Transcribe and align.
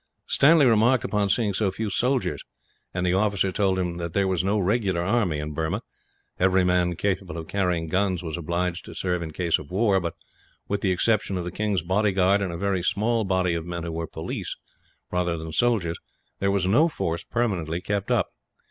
Stanley 0.25 0.65
remarked 0.65 1.03
upon 1.03 1.29
seeing 1.29 1.53
so 1.53 1.69
few 1.69 1.91
soldiers, 1.91 2.41
and 2.91 3.05
the 3.05 3.13
officer 3.13 3.51
told 3.51 3.77
him 3.77 3.97
that 3.97 4.13
there 4.13 4.27
was 4.27 4.43
no 4.43 4.57
regular 4.57 5.03
army 5.03 5.37
in 5.37 5.53
Burma. 5.53 5.83
Every 6.39 6.63
man 6.63 6.95
capable 6.95 7.37
of 7.37 7.47
carrying 7.47 7.93
arms 7.93 8.23
was 8.23 8.35
obliged 8.35 8.83
to 8.85 8.95
serve 8.95 9.21
in 9.21 9.29
case 9.29 9.59
of 9.59 9.69
war 9.69 9.99
but, 9.99 10.15
with 10.67 10.81
the 10.81 10.89
exception 10.89 11.37
of 11.37 11.45
the 11.45 11.51
king's 11.51 11.83
bodyguard, 11.83 12.41
and 12.41 12.51
a 12.51 12.57
very 12.57 12.81
small 12.81 13.25
body 13.25 13.53
of 13.53 13.63
men 13.67 13.83
who 13.83 13.91
were 13.91 14.07
police, 14.07 14.55
rather 15.11 15.37
than 15.37 15.51
soldiers, 15.51 15.99
there 16.39 16.49
was 16.49 16.65
no 16.65 16.87
force 16.87 17.23
permanently 17.23 17.79
kept 17.79 18.09
up. 18.09 18.29